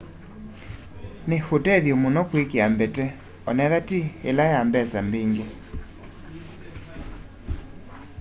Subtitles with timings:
[1.27, 3.05] ni utethyo muno kwikia mbete
[3.49, 5.45] onethwa ti ila ya mbesa mbingi